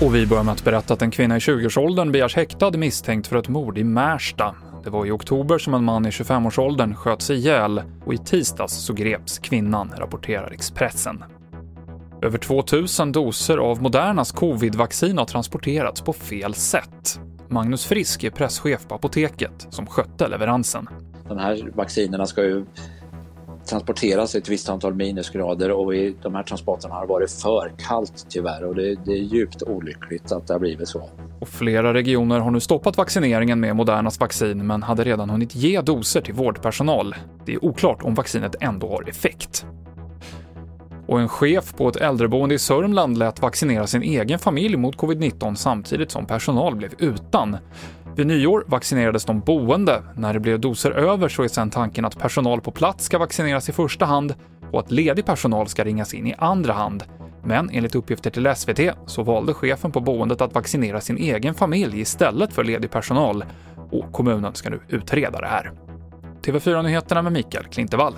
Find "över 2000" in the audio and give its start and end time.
12.22-13.12